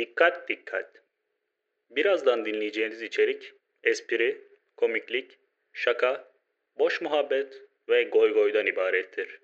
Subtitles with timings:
[0.00, 0.86] Dikkat dikkat.
[1.90, 3.52] Birazdan dinleyeceğiniz içerik
[3.84, 4.40] espri,
[4.76, 5.30] komiklik,
[5.72, 6.24] şaka,
[6.78, 7.54] boş muhabbet
[7.88, 9.40] ve goy goydan ibarettir.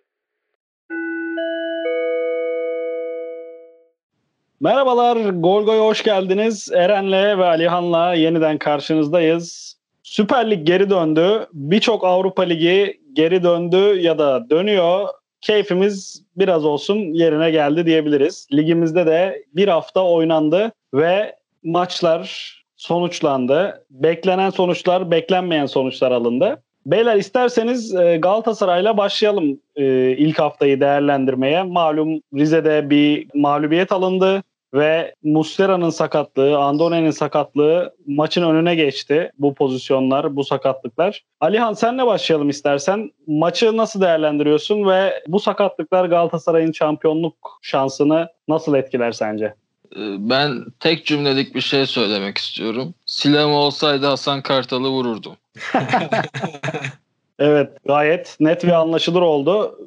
[4.60, 6.72] Merhabalar, Golgo'ya hoş geldiniz.
[6.72, 9.76] Eren'le ve Alihan'la yeniden karşınızdayız.
[10.02, 11.46] Süper Lig geri döndü.
[11.52, 15.08] Birçok Avrupa Ligi geri döndü ya da dönüyor.
[15.46, 18.48] Keyfimiz biraz olsun yerine geldi diyebiliriz.
[18.52, 23.84] Ligimizde de bir hafta oynandı ve maçlar sonuçlandı.
[23.90, 26.62] Beklenen sonuçlar, beklenmeyen sonuçlar alındı.
[26.86, 31.62] Beyler isterseniz e, Galatasaray'la başlayalım e, ilk haftayı değerlendirmeye.
[31.62, 34.42] Malum Rize'de bir mağlubiyet alındı
[34.76, 41.24] ve Muslera'nın sakatlığı, Andone'nin sakatlığı maçın önüne geçti bu pozisyonlar, bu sakatlıklar.
[41.40, 43.10] Alihan senle başlayalım istersen.
[43.26, 49.54] Maçı nasıl değerlendiriyorsun ve bu sakatlıklar Galatasaray'ın şampiyonluk şansını nasıl etkiler sence?
[49.96, 52.94] Ee, ben tek cümlelik bir şey söylemek istiyorum.
[53.06, 55.36] Silahım olsaydı Hasan Kartal'ı vururdum.
[57.38, 59.78] evet gayet net ve anlaşılır oldu.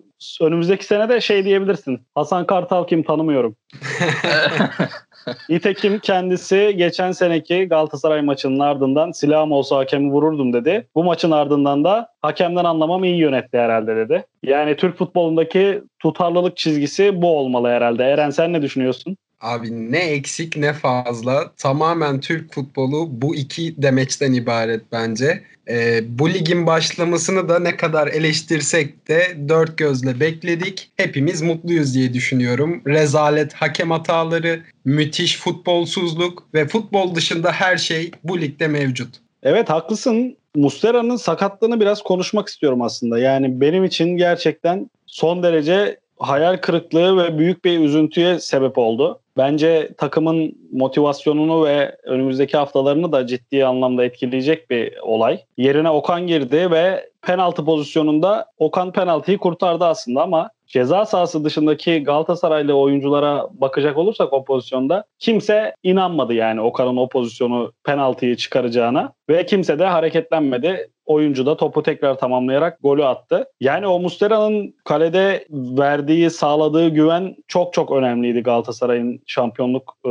[0.41, 2.01] Önümüzdeki sene de şey diyebilirsin.
[2.15, 3.55] Hasan Kartal kim tanımıyorum.
[5.49, 10.87] Nitekim kendisi geçen seneki Galatasaray maçının ardından silahım olsa hakemi vururdum dedi.
[10.95, 14.25] Bu maçın ardından da hakemden anlamam iyi yönetti herhalde dedi.
[14.43, 18.03] Yani Türk futbolundaki tutarlılık çizgisi bu olmalı herhalde.
[18.03, 19.17] Eren sen ne düşünüyorsun?
[19.41, 21.51] Abi ne eksik ne fazla.
[21.57, 25.43] Tamamen Türk futbolu bu iki demeçten ibaret bence.
[25.69, 30.91] Ee, bu ligin başlamasını da ne kadar eleştirsek de dört gözle bekledik.
[30.97, 32.81] Hepimiz mutluyuz diye düşünüyorum.
[32.87, 39.15] Rezalet hakem hataları, müthiş futbolsuzluk ve futbol dışında her şey bu ligde mevcut.
[39.43, 40.37] Evet haklısın.
[40.55, 43.19] Mustera'nın sakatlığını biraz konuşmak istiyorum aslında.
[43.19, 49.19] Yani benim için gerçekten son derece hayal kırıklığı ve büyük bir üzüntüye sebep oldu.
[49.39, 55.39] Bence takımın motivasyonunu ve önümüzdeki haftalarını da ciddi anlamda etkileyecek bir olay.
[55.57, 62.73] Yerine Okan girdi ve penaltı pozisyonunda Okan penaltıyı kurtardı aslında ama ceza sahası dışındaki Galatasaraylı
[62.73, 69.79] oyunculara bakacak olursak o pozisyonda kimse inanmadı yani Okan'ın o pozisyonu penaltıyı çıkaracağına ve kimse
[69.79, 73.45] de hareketlenmedi oyuncu da topu tekrar tamamlayarak golü attı.
[73.59, 80.09] Yani o Mustera'nın kalede verdiği, sağladığı güven çok çok önemliydi Galatasaray'ın şampiyonluk e,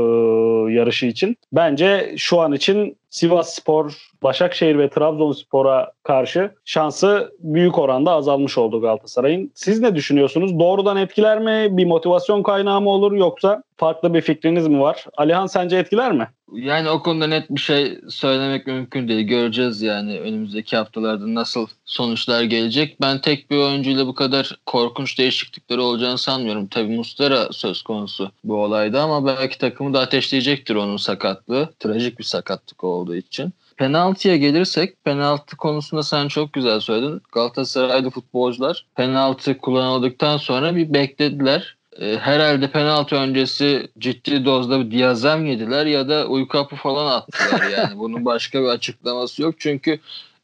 [0.72, 1.36] yarışı için.
[1.52, 8.80] Bence şu an için Sivas Spor, Başakşehir ve Trabzonspor'a karşı şansı büyük oranda azalmış oldu
[8.80, 9.50] Galatasaray'ın.
[9.54, 10.58] Siz ne düşünüyorsunuz?
[10.58, 11.76] Doğrudan etkiler mi?
[11.76, 15.04] Bir motivasyon kaynağı mı olur yoksa farklı bir fikriniz mi var?
[15.16, 16.28] Alihan sence etkiler mi?
[16.52, 19.26] Yani o konuda net bir şey söylemek mümkün değil.
[19.26, 23.00] Göreceğiz yani önümüzdeki haftalarda nasıl sonuçlar gelecek.
[23.00, 26.66] Ben tek bir oyuncuyla bu kadar korkunç değişiklikleri olacağını sanmıyorum.
[26.66, 31.68] Tabii Mustara söz konusu bu olayda ama belki takımı da ateşleyecektir onun sakatlığı.
[31.78, 33.52] Trajik bir sakatlık olduğu için.
[33.78, 37.22] Penaltıya gelirsek penaltı konusunda sen çok güzel söyledin.
[37.32, 45.46] Galatasaraylı futbolcular penaltı kullanıldıktan sonra bir beklediler e, herhalde penaltı öncesi ciddi dozda bir diyazem
[45.46, 47.98] yediler ya da uyku hapı falan attılar yani.
[47.98, 49.54] Bunun başka bir açıklaması yok.
[49.58, 49.98] Çünkü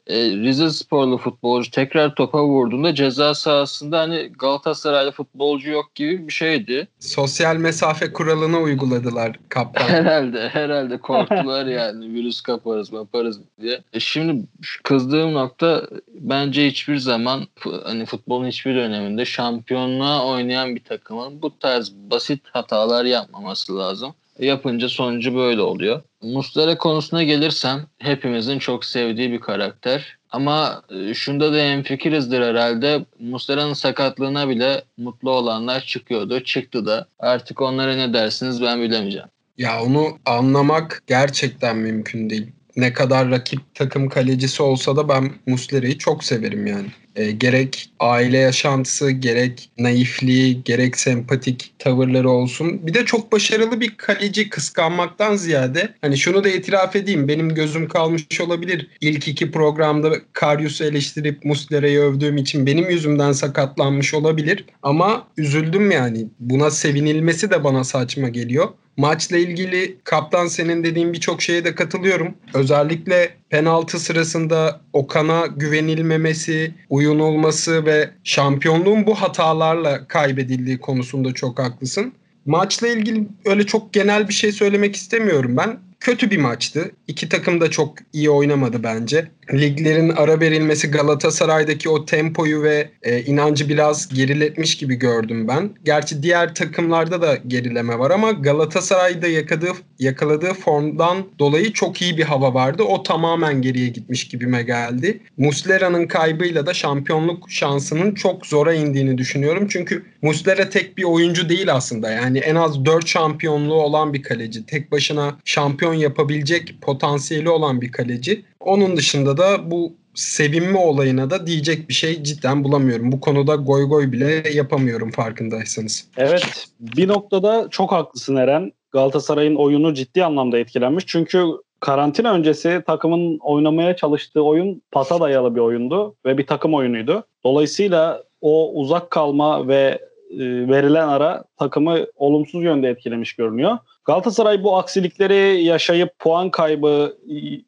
[0.07, 6.33] e, Rize sporlu futbolcu tekrar topa vurduğunda ceza sahasında hani Galatasaraylı futbolcu yok gibi bir
[6.33, 6.87] şeydi.
[6.99, 9.83] Sosyal mesafe kuralını uyguladılar kaptan.
[9.87, 13.81] herhalde herhalde korktular yani virüs kaparız yaparız diye.
[13.93, 14.45] E şimdi
[14.83, 17.47] kızdığım nokta bence hiçbir zaman
[17.83, 24.89] hani futbolun hiçbir döneminde şampiyonluğa oynayan bir takımın bu tarz basit hatalar yapmaması lazım yapınca
[24.89, 26.01] sonucu böyle oluyor.
[26.21, 30.17] Mustara konusuna gelirsem hepimizin çok sevdiği bir karakter.
[30.29, 33.05] Ama e, şunda da hemfikirizdir herhalde.
[33.19, 36.39] Muslera'nın sakatlığına bile mutlu olanlar çıkıyordu.
[36.39, 37.07] Çıktı da.
[37.19, 39.27] Artık onlara ne dersiniz ben bilemeyeceğim.
[39.57, 45.97] Ya onu anlamak gerçekten mümkün değil ne kadar rakip takım kalecisi olsa da ben Muslera'yı
[45.97, 46.87] çok severim yani.
[47.15, 52.87] E, gerek aile yaşantısı, gerek naifliği, gerek sempatik tavırları olsun.
[52.87, 57.87] Bir de çok başarılı bir kaleci kıskanmaktan ziyade hani şunu da itiraf edeyim benim gözüm
[57.87, 58.87] kalmış olabilir.
[59.01, 64.65] İlk iki programda Karius'u eleştirip Muslera'yı övdüğüm için benim yüzümden sakatlanmış olabilir.
[64.83, 66.27] Ama üzüldüm yani.
[66.39, 68.69] Buna sevinilmesi de bana saçma geliyor.
[68.97, 72.33] Maçla ilgili kaptan senin dediğin birçok şeye de katılıyorum.
[72.53, 76.71] Özellikle penaltı sırasında Okan'a güvenilmemesi,
[77.05, 82.13] uyun olması ve şampiyonluğun bu hatalarla kaybedildiği konusunda çok haklısın.
[82.45, 85.79] Maçla ilgili öyle çok genel bir şey söylemek istemiyorum ben.
[86.05, 86.91] Kötü bir maçtı.
[87.07, 89.27] İki takım da çok iyi oynamadı bence.
[89.53, 95.69] Liglerin ara verilmesi Galatasaray'daki o tempoyu ve e, inancı biraz geriletmiş gibi gördüm ben.
[95.85, 102.23] Gerçi diğer takımlarda da gerileme var ama Galatasaray'da yakaladığı, yakaladığı formdan dolayı çok iyi bir
[102.23, 102.83] hava vardı.
[102.83, 105.19] O tamamen geriye gitmiş gibime geldi.
[105.37, 109.67] Muslera'nın kaybıyla da şampiyonluk şansının çok zora indiğini düşünüyorum.
[109.69, 112.11] Çünkü Muslera tek bir oyuncu değil aslında.
[112.11, 114.65] Yani en az 4 şampiyonluğu olan bir kaleci.
[114.65, 118.45] Tek başına şampiyon yapabilecek potansiyeli olan bir kaleci.
[118.59, 123.11] Onun dışında da bu sevinme olayına da diyecek bir şey cidden bulamıyorum.
[123.11, 126.07] Bu konuda goy goy bile yapamıyorum farkındaysanız.
[126.17, 128.71] Evet bir noktada çok haklısın Eren.
[128.91, 131.03] Galatasaray'ın oyunu ciddi anlamda etkilenmiş.
[131.07, 131.45] Çünkü
[131.79, 137.23] karantina öncesi takımın oynamaya çalıştığı oyun pasa dayalı bir oyundu ve bir takım oyunuydu.
[137.43, 139.99] Dolayısıyla o uzak kalma ve
[140.31, 143.77] e, verilen ara takımı olumsuz yönde etkilemiş görünüyor.
[144.05, 147.17] Galatasaray bu aksilikleri yaşayıp puan kaybı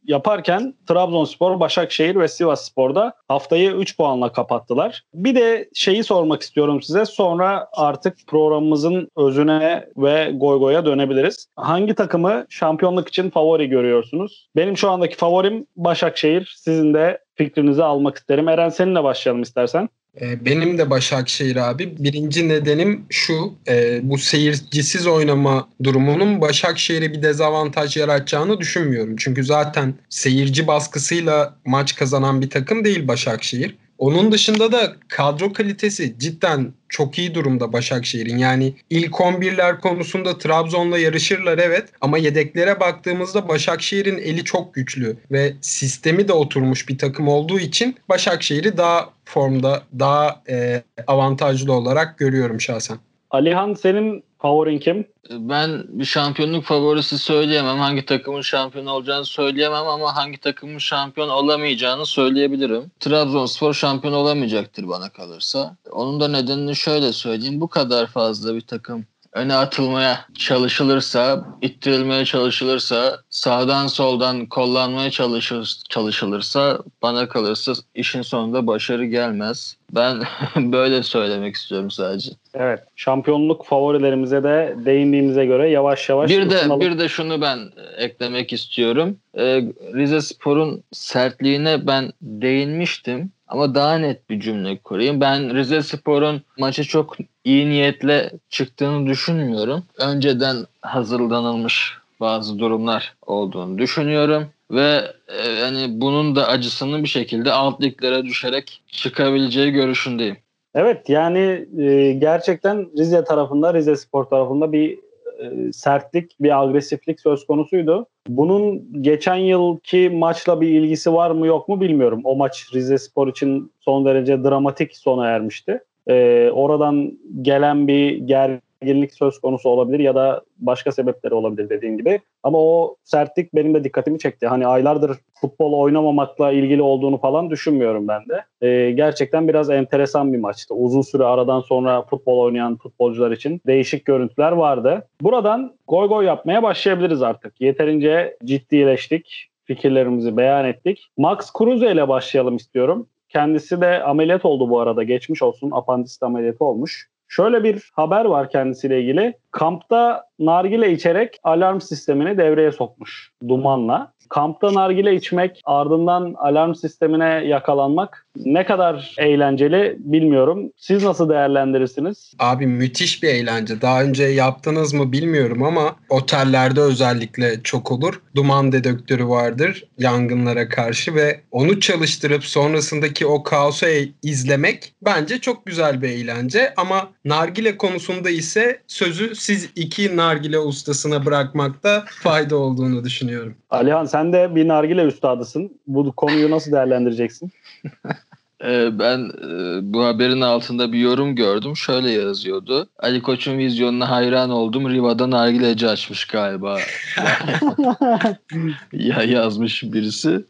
[0.04, 5.04] yaparken Trabzonspor, Başakşehir ve Sivasspor'da haftayı 3 puanla kapattılar.
[5.14, 7.06] Bir de şeyi sormak istiyorum size.
[7.06, 11.48] Sonra artık programımızın özüne ve goy goya dönebiliriz.
[11.56, 14.50] Hangi takımı şampiyonluk için favori görüyorsunuz?
[14.56, 16.56] Benim şu andaki favorim Başakşehir.
[16.58, 18.48] Sizin de fikrinizi almak isterim.
[18.48, 19.90] Eren seninle başlayalım istersen.
[20.22, 21.96] Ee, benim de Başakşehir abi.
[22.00, 23.54] Birinci nedenim şu.
[23.68, 29.16] E, bu seyircisiz oynama durumunun Başakşehir'e bir dezavantaj yaratacağını düşünmüyorum.
[29.18, 33.76] Çünkü zaten seyirci baskısıyla maç kazanan bir takım değil Başakşehir.
[33.98, 38.38] Onun dışında da kadro kalitesi cidden çok iyi durumda Başakşehir'in.
[38.38, 45.54] Yani ilk 11'ler konusunda Trabzon'la yarışırlar evet ama yedeklere baktığımızda Başakşehir'in eli çok güçlü ve
[45.62, 52.62] sistemi de oturmuş bir takım olduğu için Başakşehir'i daha formda, daha e, avantajlı olarak görüyorum
[52.62, 52.98] şahsen.
[53.32, 55.08] Alihan senin favorin kim?
[55.32, 57.78] Ben bir şampiyonluk favorisi söyleyemem.
[57.78, 62.92] Hangi takımın şampiyon olacağını söyleyemem ama hangi takımın şampiyon olamayacağını söyleyebilirim.
[63.00, 65.76] Trabzonspor şampiyon olamayacaktır bana kalırsa.
[65.92, 67.62] Onun da nedenini şöyle söyleyeyim.
[67.62, 69.06] Bu kadar fazla bir takım
[69.38, 79.06] öne atılmaya çalışılırsa, ittirilmeye çalışılırsa, sağdan soldan kollanmaya çalışır, çalışılırsa bana kalırsa işin sonunda başarı
[79.06, 79.78] gelmez.
[79.96, 80.24] Ben
[80.72, 82.32] böyle söylemek istiyorum sadece.
[82.54, 82.80] Evet.
[82.96, 86.82] Şampiyonluk favorilerimize de değindiğimize göre yavaş yavaş bir de ısınalım.
[86.82, 87.60] bir de şunu ben
[87.98, 89.18] eklemek istiyorum.
[89.38, 89.64] Ee,
[89.94, 93.32] Rize Spor'un sertliğine ben değinmiştim.
[93.48, 95.22] Ama daha net bir cümle kurayım.
[95.22, 99.84] Ben Rize Spor'un maçı çok iyi niyetle çıktığını düşünmüyorum.
[99.98, 107.82] Önceden hazırlanılmış bazı durumlar olduğunu düşünüyorum ve e, yani bunun da acısını bir şekilde alt
[107.82, 110.38] liglere düşerek çıkabileceği görüşündeyim.
[110.76, 115.00] Evet yani e, gerçekten Rize tarafında Rize Spor tarafında bir
[115.40, 118.06] e, sertlik, bir agresiflik söz konusuydu.
[118.28, 122.22] Bunun geçen yılki maçla bir ilgisi var mı yok mu bilmiyorum.
[122.24, 125.80] O maç Rize Spor için son derece dramatik sona ermişti.
[126.08, 131.98] E, oradan gelen bir ger gerginlik söz konusu olabilir ya da başka sebepleri olabilir dediğin
[131.98, 132.20] gibi.
[132.44, 134.48] Ama o sertlik benim de dikkatimi çekti.
[134.48, 138.68] Hani aylardır futbol oynamamakla ilgili olduğunu falan düşünmüyorum ben de.
[138.68, 140.74] Ee, gerçekten biraz enteresan bir maçtı.
[140.74, 145.08] Uzun süre aradan sonra futbol oynayan futbolcular için değişik görüntüler vardı.
[145.22, 147.62] Buradan goy goy yapmaya başlayabiliriz artık.
[147.62, 151.08] Yeterince ciddileştik fikirlerimizi beyan ettik.
[151.18, 153.08] Max Kruse ile başlayalım istiyorum.
[153.30, 155.04] Kendisi de ameliyat oldu bu arada.
[155.04, 155.72] Geçmiş olsun.
[155.72, 157.10] Apandisit ameliyatı olmuş.
[157.28, 159.38] Şöyle bir haber var kendisiyle ilgili.
[159.52, 164.14] Kampta nargile içerek alarm sistemini devreye sokmuş dumanla.
[164.30, 170.72] Kampta nargile içmek ardından alarm sistemine yakalanmak ne kadar eğlenceli bilmiyorum.
[170.78, 172.34] Siz nasıl değerlendirirsiniz?
[172.40, 173.82] Abi müthiş bir eğlence.
[173.82, 178.22] Daha önce yaptınız mı bilmiyorum ama otellerde özellikle çok olur.
[178.36, 183.86] Duman dedektörü vardır yangınlara karşı ve onu çalıştırıp sonrasındaki o kaosu
[184.24, 190.27] izlemek bence çok güzel bir eğlence ama nargile konusunda ise sözü siz iki nargile
[190.60, 193.56] ustasına bırakmakta fayda olduğunu düşünüyorum.
[193.70, 195.72] Alihan sen de bir nargile üstadısın.
[195.88, 197.52] Bu konuyu nasıl değerlendireceksin?
[198.64, 201.78] Ee, ben e, bu haberin altında bir yorum gördüm.
[201.78, 202.88] Şöyle yazıyordu.
[203.00, 204.90] Ali Koç'un vizyonuna hayran oldum.
[204.90, 206.80] Riva'da nargileci açmış galiba.
[208.94, 210.46] ya yazmış birisi.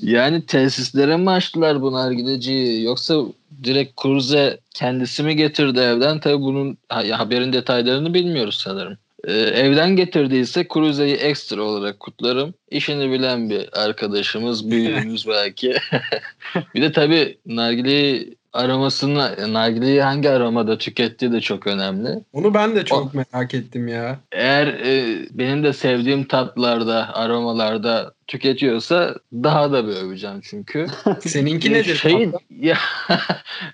[0.00, 2.84] Yani tesislere mi açtılar bu nargileciyi?
[2.84, 3.22] Yoksa
[3.64, 6.20] direkt Cruze kendisi mi getirdi evden?
[6.20, 8.98] Tabii bunun haberin detaylarını bilmiyoruz sanırım.
[9.26, 12.54] Ee, evden getirdiyse Cruze'yi ekstra olarak kutlarım.
[12.70, 15.74] İşini bilen bir arkadaşımız, büyüğümüz belki.
[16.74, 22.08] bir de tabii nargileyi aromasını, nargileyi hangi aromada tükettiği de çok önemli.
[22.32, 24.18] Onu ben de çok o, merak ettim ya.
[24.32, 30.86] Eğer e, benim de sevdiğim tatlarda, aromalarda tüketiyorsa daha da bir öveceğim çünkü.
[31.20, 31.94] Seninki nedir?
[31.94, 32.78] Şey, ya,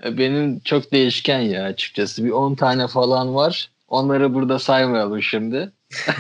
[0.05, 2.25] benim çok değişken ya açıkçası.
[2.25, 3.71] Bir 10 tane falan var.
[3.91, 5.73] Onları burada saymayalım şimdi.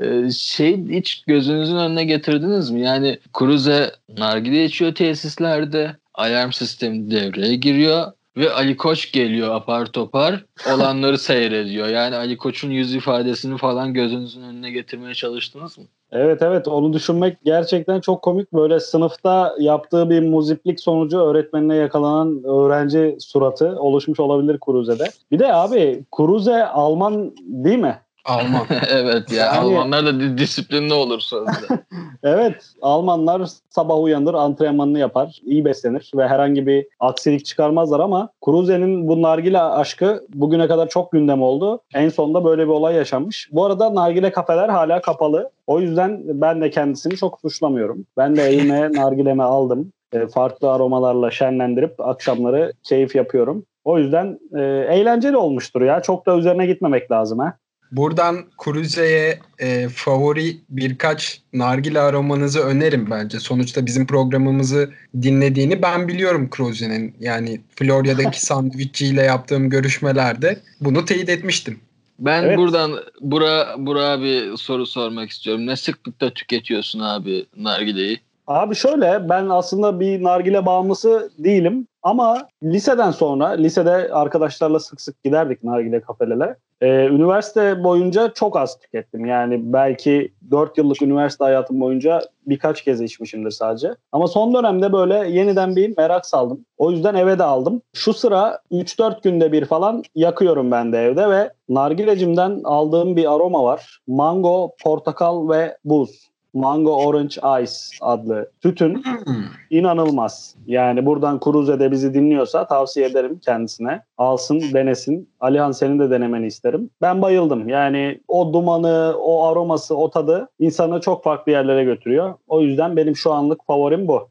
[0.00, 2.80] Ee, şey hiç gözünüzün önüne getirdiniz mi?
[2.80, 5.96] Yani Cruze nargile içiyor tesislerde.
[6.14, 8.12] Alarm sistemi devreye giriyor.
[8.36, 10.44] Ve Ali Koç geliyor apar topar
[10.74, 11.88] olanları seyrediyor.
[11.88, 15.84] Yani Ali Koç'un yüz ifadesini falan gözünüzün önüne getirmeye çalıştınız mı?
[16.12, 18.52] Evet evet onu düşünmek gerçekten çok komik.
[18.52, 25.04] Böyle sınıfta yaptığı bir muziplik sonucu öğretmenine yakalanan öğrenci suratı oluşmuş olabilir Kuruze'de.
[25.30, 27.98] Bir de abi Kuruze Alman değil mi?
[28.24, 28.66] Alman.
[28.90, 31.84] evet ya yani, Almanlar da disiplinli olur sözde.
[32.22, 39.08] evet Almanlar sabah uyanır antrenmanını yapar iyi beslenir ve herhangi bir aksilik çıkarmazlar ama Kruse'nin
[39.08, 41.80] bu nargile aşkı bugüne kadar çok gündem oldu.
[41.94, 43.48] En sonunda böyle bir olay yaşanmış.
[43.52, 45.50] Bu arada nargile kafeler hala kapalı.
[45.66, 48.06] O yüzden ben de kendisini çok suçlamıyorum.
[48.16, 49.92] Ben de elime nargileme aldım.
[50.12, 53.64] E, farklı aromalarla şenlendirip akşamları keyif yapıyorum.
[53.84, 54.60] O yüzden e,
[54.90, 56.02] eğlenceli olmuştur ya.
[56.02, 57.54] Çok da üzerine gitmemek lazım ha.
[57.92, 63.40] Buradan Cruze'ye e, favori birkaç nargile aromanızı önerim bence.
[63.40, 64.90] Sonuçta bizim programımızı
[65.22, 67.14] dinlediğini ben biliyorum Cruze'nin.
[67.20, 71.80] Yani Florya'daki sandviçiyle yaptığım görüşmelerde bunu teyit etmiştim.
[72.18, 72.58] Ben evet.
[72.58, 75.66] buradan bura bura bir soru sormak istiyorum.
[75.66, 78.20] Ne sıklıkta tüketiyorsun abi nargileyi?
[78.46, 85.22] Abi şöyle ben aslında bir nargile bağımlısı değilim ama liseden sonra lisede arkadaşlarla sık sık
[85.24, 86.56] giderdik nargile kafelere.
[86.80, 89.26] Ee, üniversite boyunca çok az tükettim.
[89.26, 93.94] Yani belki 4 yıllık üniversite hayatım boyunca birkaç kez içmişimdir sadece.
[94.12, 96.66] Ama son dönemde böyle yeniden bir merak saldım.
[96.78, 97.82] O yüzden eve de aldım.
[97.92, 103.64] Şu sıra 3-4 günde bir falan yakıyorum ben de evde ve nargilecimden aldığım bir aroma
[103.64, 104.00] var.
[104.06, 106.29] Mango, portakal ve buz.
[106.54, 109.44] Mango Orange Ice adlı tütün hmm.
[109.70, 110.54] inanılmaz.
[110.66, 114.02] Yani buradan Cruze'de bizi dinliyorsa tavsiye ederim kendisine.
[114.18, 115.28] Alsın, denesin.
[115.40, 116.90] Alihan senin de denemeni isterim.
[117.02, 117.68] Ben bayıldım.
[117.68, 122.34] Yani o dumanı, o aroması, o tadı insanı çok farklı yerlere götürüyor.
[122.48, 124.28] O yüzden benim şu anlık favorim bu.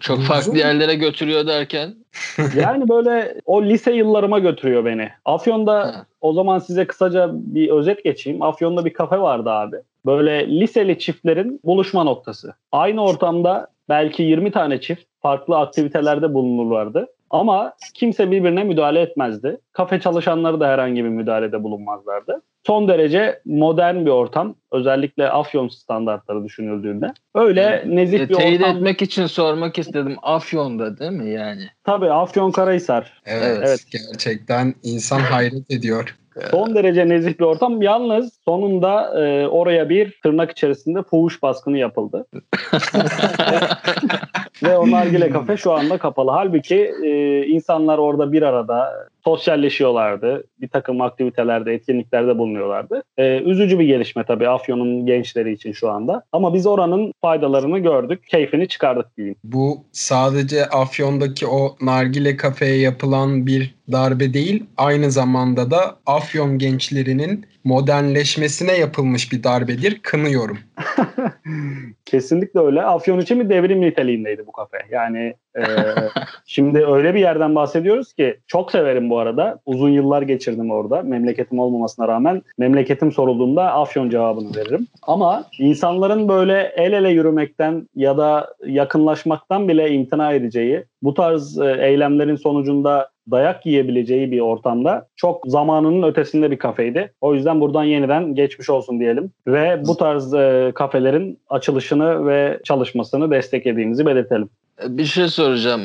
[0.00, 1.94] Çok farklı yerlere götürüyor derken?
[2.56, 5.08] yani böyle o lise yıllarıma götürüyor beni.
[5.24, 6.06] Afyon'da ha.
[6.20, 8.42] o zaman size kısaca bir özet geçeyim.
[8.42, 9.76] Afyon'da bir kafe vardı abi.
[10.06, 12.54] Böyle liseli çiftlerin buluşma noktası.
[12.72, 17.06] Aynı ortamda belki 20 tane çift farklı aktivitelerde bulunurlardı.
[17.30, 19.60] Ama kimse birbirine müdahale etmezdi.
[19.72, 22.42] Kafe çalışanları da herhangi bir müdahalede bulunmazlardı.
[22.66, 24.54] Son derece modern bir ortam.
[24.72, 27.12] Özellikle Afyon standartları düşünüldüğünde.
[27.34, 28.76] Öyle nezih e, bir teyit ortam.
[28.76, 30.16] etmek için sormak istedim.
[30.22, 31.62] Afyon'da değil mi yani?
[31.84, 33.22] Tabii Afyon Karahisar.
[33.26, 33.80] Evet, evet.
[33.92, 36.16] gerçekten insan hayret ediyor.
[36.50, 37.82] Son derece nezih bir ortam.
[37.82, 42.26] Yalnız sonunda e, oraya bir tırnak içerisinde fuhuş baskını yapıldı.
[44.62, 46.30] Ve o nargile kafe şu anda kapalı.
[46.30, 50.44] Halbuki e, insanlar orada bir arada sosyalleşiyorlardı.
[50.60, 53.02] Bir takım aktivitelerde, etkinliklerde bulunuyorlardı.
[53.18, 56.22] E, üzücü bir gelişme tabii Afyon'un gençleri için şu anda.
[56.32, 59.36] Ama biz oranın faydalarını gördük, keyfini çıkardık diyeyim.
[59.44, 67.46] Bu sadece Afyon'daki o nargile kafeye yapılan bir darbe değil, aynı zamanda da Afyon gençlerinin
[67.64, 70.00] modernleşmesine yapılmış bir darbedir.
[70.02, 70.58] Kınıyorum.
[72.04, 72.82] Kesinlikle öyle.
[72.82, 74.78] Afyon için bir devrim niteliğindeydi bu kafe.
[74.90, 75.62] Yani e,
[76.46, 79.58] şimdi öyle bir yerden bahsediyoruz ki çok severim bu arada.
[79.66, 81.02] Uzun yıllar geçirdim orada.
[81.02, 84.86] Memleketim olmamasına rağmen memleketim sorulduğunda Afyon cevabını veririm.
[85.02, 91.76] Ama insanların böyle el ele yürümekten ya da yakınlaşmaktan bile imtina edeceği bu tarz e,
[91.80, 97.12] eylemlerin sonucunda dayak yiyebileceği bir ortamda çok zamanının ötesinde bir kafeydi.
[97.20, 99.30] O yüzden buradan yeniden geçmiş olsun diyelim.
[99.46, 104.48] Ve bu tarz e, kafelerin açılışını ve çalışmasını desteklediğimizi belirtelim.
[104.88, 105.82] Bir şey soracağım.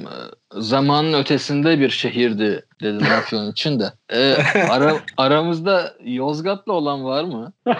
[0.52, 3.86] Zamanın ötesinde bir şehirdi dedin Afyon için de.
[4.14, 4.36] Ee,
[4.70, 7.54] ara, aramızda Yozgatlı olan var mı?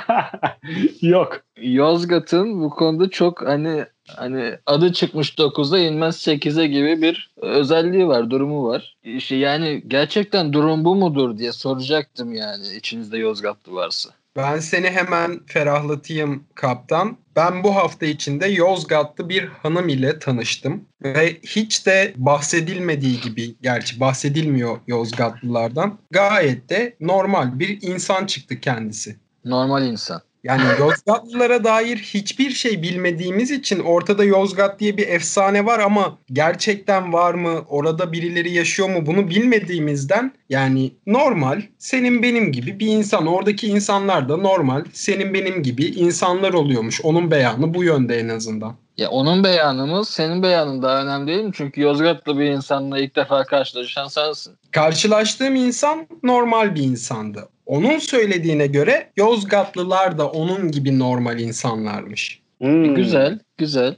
[1.02, 1.42] Yok.
[1.62, 3.86] Yozgat'ın bu konuda çok hani
[4.16, 8.98] hani adı çıkmış 9'da inmez 8'e gibi bir özelliği var, durumu var.
[9.04, 14.10] İşte yani gerçekten durum bu mudur diye soracaktım yani içinizde Yozgatlı varsa.
[14.38, 17.18] Ben seni hemen ferahlatayım kaptan.
[17.36, 20.86] Ben bu hafta içinde Yozgatlı bir hanım ile tanıştım.
[21.04, 25.98] Ve hiç de bahsedilmediği gibi, gerçi bahsedilmiyor Yozgatlılardan.
[26.12, 29.16] Gayet de normal bir insan çıktı kendisi.
[29.46, 30.22] Normal insan.
[30.48, 37.14] Yani Yozgatlılara dair hiçbir şey bilmediğimiz için ortada Yozgat diye bir efsane var ama gerçekten
[37.14, 37.62] var mı?
[37.70, 39.06] Orada birileri yaşıyor mu?
[39.06, 43.28] Bunu bilmediğimizden yani normal senin benim gibi bir insan.
[43.28, 47.02] Oradaki insanlar da normal senin benim gibi insanlar oluyormuş.
[47.04, 48.76] Onun beyanı bu yönde en azından.
[48.98, 51.52] Ya onun beyanı mı senin beyanın daha önemli değil mi?
[51.54, 54.54] Çünkü Yozgatlı bir insanla ilk defa karşılaşan sensin.
[54.72, 57.50] Karşılaştığım insan normal bir insandı.
[57.68, 62.42] Onun söylediğine göre Yozgatlılar da onun gibi normal insanlarmış.
[62.58, 62.96] Hmm.
[62.96, 63.96] Güzel, güzel.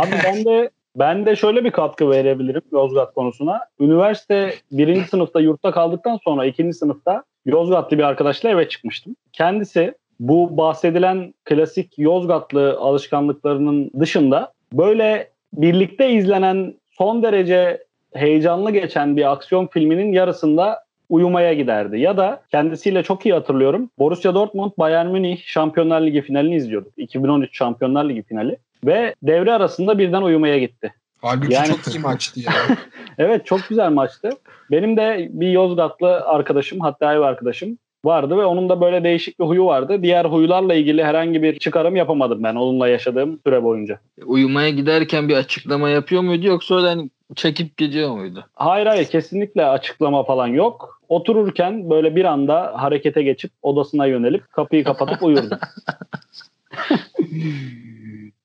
[0.00, 3.60] Abi ben de ben de şöyle bir katkı verebilirim Yozgat konusuna.
[3.80, 9.16] Üniversite birinci sınıfta yurtta kaldıktan sonra ikinci sınıfta Yozgatlı bir arkadaşla eve çıkmıştım.
[9.32, 19.32] Kendisi bu bahsedilen klasik Yozgatlı alışkanlıklarının dışında böyle birlikte izlenen son derece heyecanlı geçen bir
[19.32, 20.78] aksiyon filminin yarısında
[21.10, 22.00] uyumaya giderdi.
[22.00, 23.90] Ya da kendisiyle çok iyi hatırlıyorum.
[23.98, 26.92] Borussia Dortmund Bayern Münih Şampiyonlar Ligi finalini izliyorduk.
[26.96, 28.56] 2013 Şampiyonlar Ligi finali.
[28.84, 30.94] Ve devre arasında birden uyumaya gitti.
[31.22, 32.52] Halbuki Yani- çok iyi maçtı ya.
[33.18, 34.30] Evet çok güzel maçtı.
[34.70, 39.44] Benim de bir Yozgatlı arkadaşım hatta ev arkadaşım vardı ve onun da böyle değişik bir
[39.44, 40.02] huyu vardı.
[40.02, 44.00] Diğer huylarla ilgili herhangi bir çıkarım yapamadım ben onunla yaşadığım süre boyunca.
[44.24, 48.44] Uyumaya giderken bir açıklama yapıyor muydu yoksa öyle hani çekip gidiyor muydu?
[48.54, 50.99] Hayır hayır kesinlikle açıklama falan yok.
[51.10, 55.58] Otururken böyle bir anda harekete geçip odasına yönelip kapıyı kapatıp uyurdu.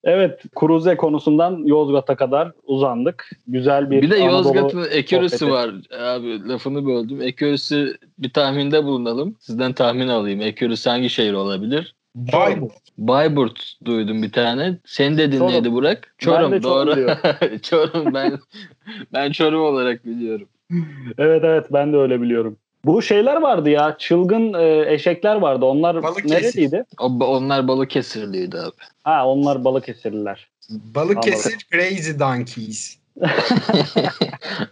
[0.03, 3.29] evet Cruze konusundan Yozgat'a kadar uzandık.
[3.47, 5.53] Güzel bir Bir de Yozgat'ın ekürüsü sohbeti.
[5.53, 5.73] var.
[5.99, 7.21] Abi lafını böldüm.
[7.21, 9.35] Ekürüsü bir tahminde bulunalım.
[9.39, 10.41] Sizden tahmin alayım.
[10.41, 11.95] Ekürüsü hangi şehir olabilir?
[12.15, 12.73] Bayburt.
[12.97, 14.77] Bayburt duydum bir tane.
[14.85, 15.51] Sen dedin Çorum.
[15.51, 16.15] neydi Burak?
[16.21, 17.59] Ben Çorum de Çorum doğru.
[17.61, 18.39] Çorum ben
[19.13, 20.47] ben Çorum olarak biliyorum.
[21.17, 22.57] Evet evet ben de öyle biliyorum.
[22.85, 25.65] Bu şeyler vardı ya çılgın e, eşekler vardı.
[25.65, 26.35] Onlar Balıkesir.
[26.35, 26.83] nereliydi?
[26.99, 28.71] O, onlar Balıkesirliydi abi.
[29.03, 30.47] Ha onlar Balıkesirliler.
[30.69, 32.97] Balıkesir Crazy Donkeys.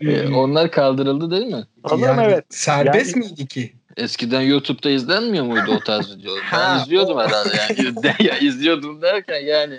[0.01, 1.63] Ee, onlar kaldırıldı değil mi?
[1.89, 2.45] Sanırım evet.
[2.49, 3.73] Serbest Yani- miydi ki?
[3.97, 6.41] Eskiden YouTube'da izlenmiyor muydu o tarz videolar?
[6.53, 7.93] Ben izliyordum herhalde yani.
[8.27, 9.77] Ya izliyordum derken yani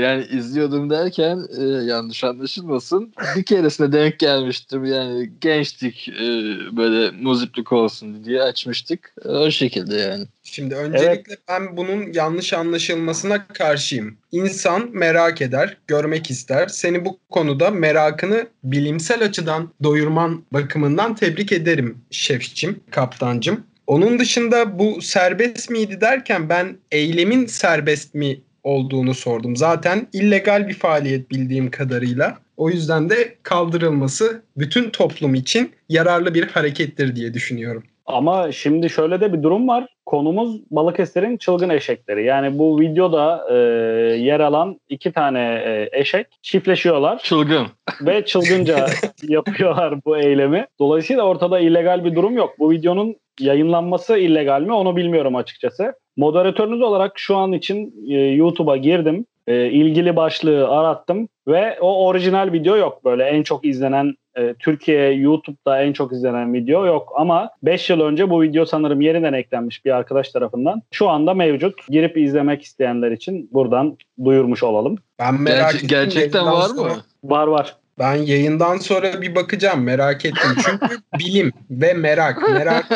[0.00, 3.12] yani izliyordum derken e, yanlış anlaşılmasın.
[3.36, 6.22] Bir keresine denk gelmiştim yani gençtik e,
[6.76, 9.14] böyle muziplik olsun diye açmıştık.
[9.24, 10.26] O şekilde yani.
[10.42, 14.16] Şimdi öncelikle ben bunun yanlış anlaşılmasına karşıyım.
[14.32, 16.68] İnsan merak eder, görmek ister.
[16.68, 23.64] Seni bu konuda merakını bilimsel açıdan doyurman bakımından tebrik ederim şefçim, kaptancım.
[23.86, 29.56] Onun dışında bu serbest miydi derken ben eylemin serbest mi olduğunu sordum.
[29.56, 32.38] Zaten illegal bir faaliyet bildiğim kadarıyla.
[32.56, 37.82] O yüzden de kaldırılması bütün toplum için yararlı bir harekettir diye düşünüyorum.
[38.06, 39.95] Ama şimdi şöyle de bir durum var.
[40.06, 42.24] Konumuz Balıkesir'in çılgın eşekleri.
[42.24, 43.54] Yani bu videoda e,
[44.16, 47.66] yer alan iki tane e, eşek çiftleşiyorlar Çılgın.
[48.00, 48.86] ve çılgınca
[49.22, 50.66] yapıyorlar bu eylemi.
[50.78, 52.54] Dolayısıyla ortada illegal bir durum yok.
[52.58, 55.92] Bu videonun yayınlanması illegal mi onu bilmiyorum açıkçası.
[56.16, 59.26] Moderatörünüz olarak şu an için e, YouTube'a girdim.
[59.46, 63.04] E, ilgili başlığı arattım ve o orijinal video yok.
[63.04, 68.00] Böyle en çok izlenen e, Türkiye YouTube'da en çok izlenen video yok ama 5 yıl
[68.00, 70.82] önce bu video sanırım yeniden eklenmiş bir arkadaş tarafından.
[70.90, 71.88] Şu anda mevcut.
[71.88, 74.98] Girip izlemek isteyenler için buradan duyurmuş olalım.
[75.18, 75.88] Ben merak Gerçe- ettim.
[75.88, 77.00] gerçekten var sonra- mı?
[77.24, 77.76] Var var.
[77.98, 80.50] Ben yayından sonra bir bakacağım merak ettim.
[80.66, 82.42] Çünkü bilim ve merak.
[82.52, 82.94] Merakı,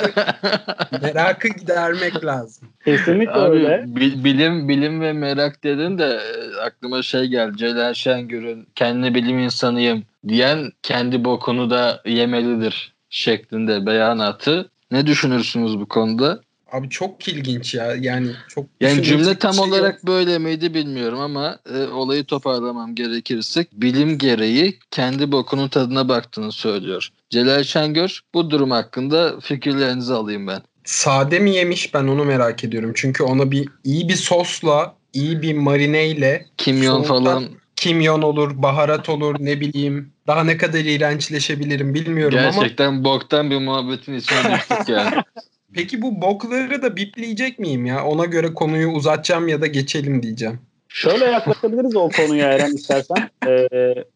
[1.03, 2.69] merakı gidermek lazım.
[2.85, 3.85] Kesinlikle Abi, öyle.
[3.87, 7.57] bi- bilim bilim ve merak dedin de e, aklıma şey geldi.
[7.57, 14.71] Celal Şengör'ün kendi bilim insanıyım diyen kendi bokunu da yemelidir şeklinde beyanatı.
[14.91, 16.41] Ne düşünürsünüz bu konuda?
[16.73, 17.95] Abi çok ilginç ya.
[18.01, 19.75] Yani çok Yani cümle tam şey yok.
[19.75, 26.53] olarak böyle miydi bilmiyorum ama e, olayı toparlamam gerekirse bilim gereği kendi bokunun tadına baktığını
[26.53, 27.09] söylüyor.
[27.31, 30.61] Celal Şengör bu durum hakkında fikirlerinizi alayım ben.
[30.85, 32.93] Sade mi yemiş ben onu merak ediyorum.
[32.95, 37.45] Çünkü ona bir iyi bir sosla, iyi bir marineyle Kimyon falan
[37.77, 40.13] kimyon olur, baharat olur ne bileyim.
[40.27, 45.11] Daha ne kadar iğrençleşebilirim bilmiyorum ama gerçekten boktan bir muhabbetin içine düştük yani.
[45.75, 48.05] peki bu bokları da bipleyecek miyim ya?
[48.05, 50.59] Ona göre konuyu uzatacağım ya da geçelim diyeceğim.
[50.93, 53.17] Şöyle yaklaşabiliriz o konuya Eren istersen.
[53.47, 53.69] Ee,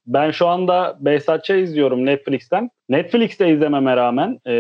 [0.06, 2.70] ben şu anda Behzatçı izliyorum Netflix'ten.
[2.88, 4.52] Netflix'te izlememe rağmen e,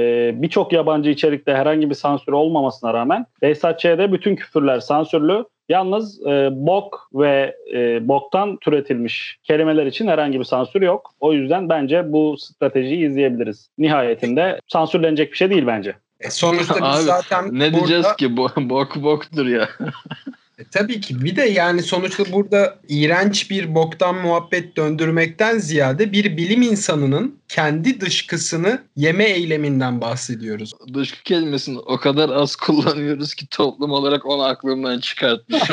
[0.42, 5.44] birçok yabancı içerikte herhangi bir sansür olmamasına rağmen Behzatçı'ya da bütün küfürler sansürlü.
[5.68, 11.14] Yalnız e, bok ve e, boktan türetilmiş kelimeler için herhangi bir sansür yok.
[11.20, 13.68] O yüzden bence bu stratejiyi izleyebiliriz.
[13.78, 15.94] Nihayetinde sansürlenecek bir şey değil bence.
[16.20, 18.26] E sonuçta biz Abi, zaten Ne diyeceğiz burada, ki?
[18.26, 19.68] Bo- bok boktur ya.
[20.64, 26.36] E, tabii ki bir de yani sonuçta burada iğrenç bir boktan muhabbet döndürmekten ziyade bir
[26.36, 30.72] bilim insanının kendi dışkısını yeme eyleminden bahsediyoruz.
[30.94, 35.62] Dışkı kelimesini o kadar az kullanıyoruz ki toplum olarak onu aklımdan çıkartmış.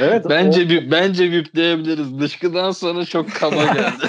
[0.00, 0.26] Evet.
[0.30, 2.20] bence bir bence bipleyebiliriz.
[2.20, 4.06] Dışkıdan sonra çok kaba geldi.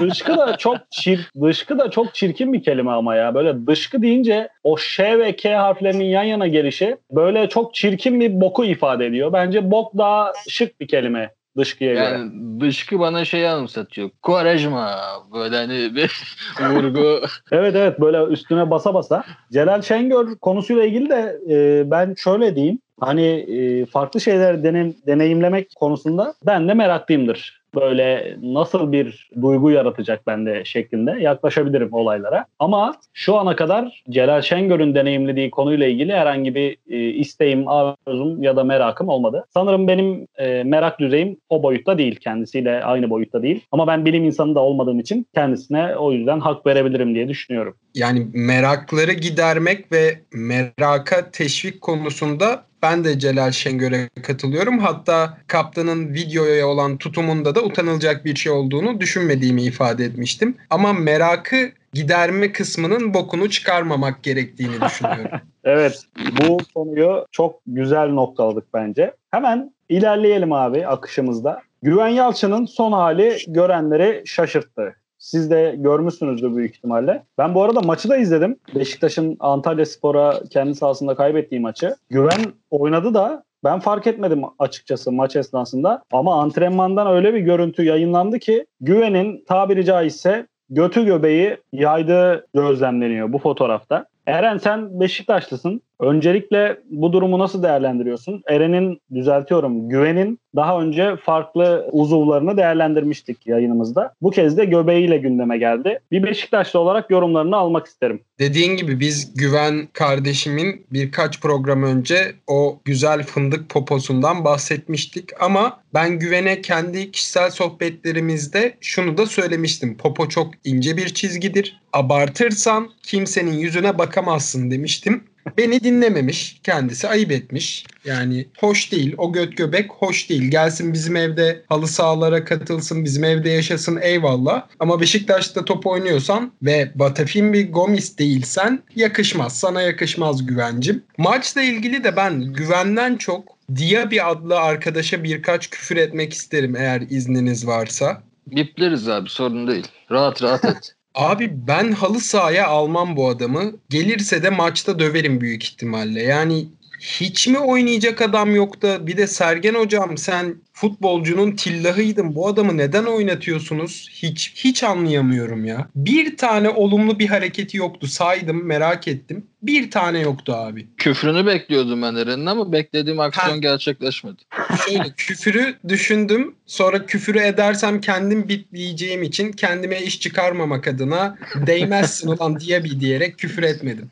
[0.00, 3.34] o dışkı da çok çir, dışkı da çok çirkin bir kelime ama ya.
[3.34, 8.40] Böyle dışkı deyince o Ş ve K harflerinin yan yana gelişi böyle çok çirkin bir
[8.40, 9.32] boku ifade ediyor.
[9.32, 12.04] Bence bok daha şık bir kelime dışkıya göre.
[12.04, 14.10] Yani dışkı bana şey anımsatıyor.
[14.22, 14.98] Kovarejma.
[15.34, 16.36] Böyle hani bir
[16.70, 17.20] vurgu.
[17.52, 19.24] Evet evet böyle üstüne basa basa.
[19.52, 22.78] Celal Şengör konusuyla ilgili de e, ben şöyle diyeyim.
[23.00, 27.58] Hani e, farklı şeyler denem, deneyimlemek konusunda ben de meraklıyımdır.
[27.74, 32.46] Böyle nasıl bir duygu yaratacak bende şeklinde yaklaşabilirim olaylara.
[32.58, 38.56] Ama şu ana kadar Celal Şengör'ün deneyimlediği konuyla ilgili herhangi bir e, isteğim, arzum ya
[38.56, 39.44] da merakım olmadı.
[39.54, 42.16] Sanırım benim e, merak düzeyim o boyutta değil.
[42.16, 43.64] Kendisiyle aynı boyutta değil.
[43.72, 47.74] Ama ben bilim insanı da olmadığım için kendisine o yüzden hak verebilirim diye düşünüyorum.
[47.94, 54.78] Yani merakları gidermek ve meraka teşvik konusunda ben de Celal Şengör'e katılıyorum.
[54.78, 60.56] Hatta kaptanın videoya olan tutumunda da utanılacak bir şey olduğunu düşünmediğimi ifade etmiştim.
[60.70, 65.40] Ama merakı giderme kısmının bokunu çıkarmamak gerektiğini düşünüyorum.
[65.64, 69.14] Evet bu konuyu çok güzel noktaladık bence.
[69.30, 71.62] Hemen ilerleyelim abi akışımızda.
[71.82, 74.96] Güven Yalçın'ın son hali görenleri şaşırttı.
[75.18, 77.22] Siz de görmüşsünüzdür büyük ihtimalle.
[77.38, 78.56] Ben bu arada maçı da izledim.
[78.74, 81.96] Beşiktaş'ın Antalya Spor'a kendi sahasında kaybettiği maçı.
[82.10, 86.02] Güven oynadı da ben fark etmedim açıkçası maç esnasında.
[86.12, 93.38] Ama antrenmandan öyle bir görüntü yayınlandı ki Güven'in tabiri caizse götü göbeği yaydığı gözlemleniyor bu
[93.38, 94.06] fotoğrafta.
[94.26, 95.82] Eren sen Beşiktaşlısın.
[96.00, 98.42] Öncelikle bu durumu nasıl değerlendiriyorsun?
[98.48, 104.14] Eren'in, düzeltiyorum, Güven'in daha önce farklı uzuvlarını değerlendirmiştik yayınımızda.
[104.22, 105.98] Bu kez de göbeğiyle gündeme geldi.
[106.12, 108.20] Bir Beşiktaşlı olarak yorumlarını almak isterim.
[108.38, 116.18] Dediğin gibi biz Güven kardeşimin birkaç program önce o güzel fındık poposundan bahsetmiştik ama ben
[116.18, 119.96] Güven'e kendi kişisel sohbetlerimizde şunu da söylemiştim.
[119.96, 121.80] Popo çok ince bir çizgidir.
[121.92, 125.24] Abartırsan kimsenin yüzüne bakamazsın demiştim.
[125.58, 127.86] Beni dinlememiş kendisi ayıp etmiş.
[128.04, 130.50] Yani hoş değil o göt göbek hoş değil.
[130.50, 134.66] Gelsin bizim evde halı sahalara katılsın bizim evde yaşasın eyvallah.
[134.80, 139.58] Ama Beşiktaş'ta top oynuyorsan ve Batafin bir Gomis değilsen yakışmaz.
[139.58, 141.04] Sana yakışmaz güvencim.
[141.18, 147.66] Maçla ilgili de ben güvenden çok Diaby adlı arkadaşa birkaç küfür etmek isterim eğer izniniz
[147.66, 148.22] varsa.
[148.46, 149.86] Bipleriz abi sorun değil.
[150.10, 150.94] Rahat rahat et.
[151.18, 153.72] Abi ben halı sahaya almam bu adamı.
[153.88, 156.22] Gelirse de maçta döverim büyük ihtimalle.
[156.22, 156.68] Yani
[157.00, 162.34] hiç mi oynayacak adam yok da bir de Sergen hocam sen futbolcunun tillahıydın.
[162.34, 164.08] Bu adamı neden oynatıyorsunuz?
[164.12, 165.88] Hiç hiç anlayamıyorum ya.
[165.94, 168.06] Bir tane olumlu bir hareketi yoktu.
[168.06, 169.46] Saydım merak ettim.
[169.62, 170.86] Bir tane yoktu abi.
[170.96, 173.56] Küfrünü bekliyordum ben Eren'in ama beklediğim aksiyon Ha.
[173.56, 174.42] gerçekleşmedi.
[174.86, 176.54] Şöyle küfürü düşündüm.
[176.66, 183.38] Sonra küfürü edersem kendim bitleyeceğim için kendime iş çıkarmamak adına değmezsin ulan diye bir diyerek
[183.38, 184.10] küfür etmedim.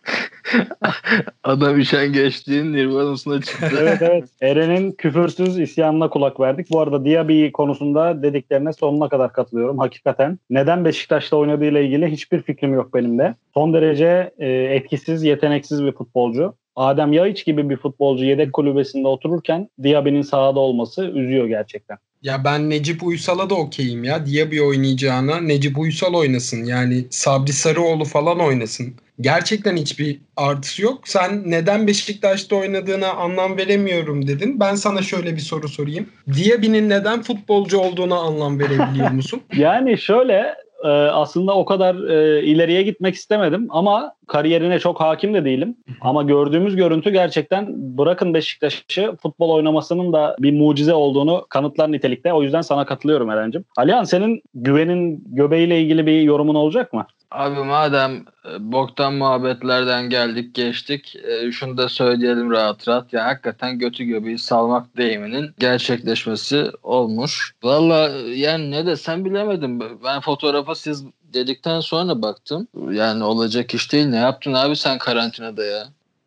[1.44, 3.76] Adam üşen geçtiğin nirvanasına çıktı.
[3.80, 4.24] Evet evet.
[4.40, 6.70] Eren'in küfürsüz isyanına kulak verdik.
[6.70, 9.78] Bu arada Diaby konusunda dediklerine sonuna kadar katılıyorum.
[9.78, 13.34] Hakikaten neden Beşiktaş'ta oynadığıyla ilgili hiçbir fikrim yok benim de.
[13.54, 16.54] Son derece e, etkisiz, yeteneksiz bir futbolcu.
[16.76, 21.98] Adem Yaiç gibi bir futbolcu yedek kulübesinde otururken Diaby'nin sahada olması üzüyor gerçekten.
[22.22, 24.26] Ya ben Necip Uysal'a da okeyim ya.
[24.26, 26.64] Diaby oynayacağına Necip Uysal oynasın.
[26.64, 28.94] Yani Sabri Sarıoğlu falan oynasın.
[29.20, 31.00] Gerçekten hiçbir artısı yok.
[31.04, 34.60] Sen neden Beşiktaş'ta oynadığına anlam veremiyorum dedin.
[34.60, 36.08] Ben sana şöyle bir soru sorayım.
[36.28, 39.40] Diaby'nin neden futbolcu olduğuna anlam verebiliyor musun?
[39.56, 45.44] Yani şöyle e, aslında o kadar e, ileriye gitmek istemedim ama kariyerine çok hakim de
[45.44, 45.76] değilim.
[46.00, 47.66] Ama gördüğümüz görüntü gerçekten
[47.98, 52.32] bırakın Beşiktaş'ı futbol oynamasının da bir mucize olduğunu kanıtlar nitelikte.
[52.32, 53.64] O yüzden sana katılıyorum Eren'cim.
[53.76, 57.06] Alihan senin güvenin göbeğiyle ilgili bir yorumun olacak mı?
[57.30, 63.78] Abi madem e, boktan muhabbetlerden geldik geçtik e, şunu da söyleyelim rahat rahat ya hakikaten
[63.78, 67.54] götü göbeği salmak deyiminin gerçekleşmesi olmuş.
[67.62, 73.92] Valla e, yani ne desem bilemedim ben fotoğrafa siz dedikten sonra baktım yani olacak iş
[73.92, 75.86] değil ne yaptın abi sen karantinada ya?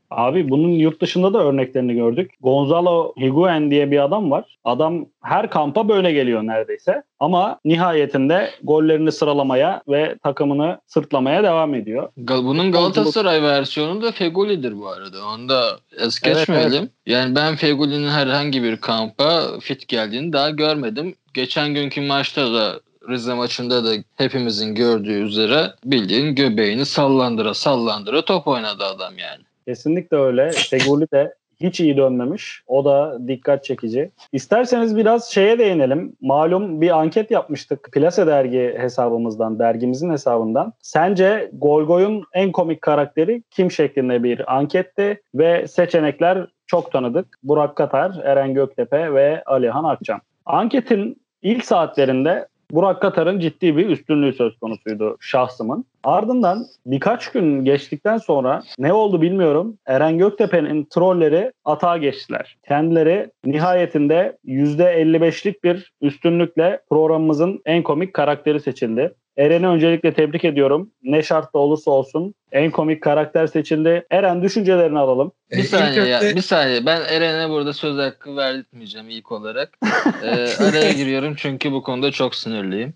[0.10, 2.32] Abi bunun yurt dışında da örneklerini gördük.
[2.42, 4.58] Gonzalo Higuain diye bir adam var.
[4.64, 7.04] Adam her kampa böyle geliyor neredeyse.
[7.20, 12.10] Ama nihayetinde gollerini sıralamaya ve takımını sırtlamaya devam ediyor.
[12.18, 15.18] Bunun Galatasaray versiyonu da Fegoli'dir bu arada.
[15.26, 16.90] Onu da es Evet, geçmeyelim.
[17.06, 21.16] Yani ben Fegoli'nin herhangi bir kampa fit geldiğini daha görmedim.
[21.34, 28.48] Geçen günkü maçta da Rize maçında da hepimizin gördüğü üzere bildiğin göbeğini sallandıra sallandıra top
[28.48, 29.44] oynadı adam yani.
[29.70, 30.52] Kesinlikle öyle.
[30.52, 32.64] Seguli de hiç iyi dönmemiş.
[32.68, 34.12] O da dikkat çekici.
[34.32, 36.16] İsterseniz biraz şeye değinelim.
[36.22, 40.74] Malum bir anket yapmıştık Plase dergi hesabımızdan, dergimizin hesabından.
[40.82, 47.38] Sence Golgoy'un en komik karakteri kim şeklinde bir anketti ve seçenekler çok tanıdık.
[47.44, 50.22] Burak Katar, Eren Göktepe ve Alihan Akçam.
[50.46, 55.86] Anketin ilk saatlerinde Burak Katar'ın ciddi bir üstünlüğü söz konusuydu şahsımın.
[56.04, 59.78] Ardından birkaç gün geçtikten sonra ne oldu bilmiyorum.
[59.86, 62.58] Eren Göktepe'nin trolleri atağa geçtiler.
[62.68, 69.14] Kendileri nihayetinde %55'lik bir üstünlükle programımızın en komik karakteri seçildi.
[69.40, 70.92] Eren'i öncelikle tebrik ediyorum.
[71.04, 74.06] Ne şartta olursa olsun en komik karakter seçildi.
[74.12, 75.32] Eren düşüncelerini alalım.
[75.52, 76.86] E, Bir saniye ya, bir saniye.
[76.86, 79.78] Ben Eren'e burada söz hakkı vermeyeceğim ilk olarak.
[80.24, 80.30] Ee,
[80.64, 82.94] araya giriyorum çünkü bu konuda çok sinirliyim.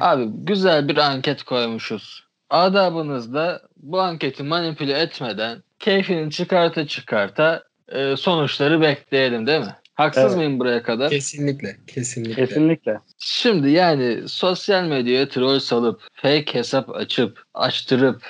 [0.00, 2.24] Abi güzel bir anket koymuşuz.
[2.50, 9.74] Adabınızda bu anketi manipüle etmeden keyfini çıkarta çıkarta e, sonuçları bekleyelim değil mi?
[9.98, 10.36] Haksız Evet.
[10.36, 11.10] mıyım buraya kadar?
[11.10, 12.46] Kesinlikle, kesinlikle.
[12.46, 13.00] Kesinlikle.
[13.18, 18.22] Şimdi yani sosyal medyaya troll salıp, fake hesap açıp, açtırıp,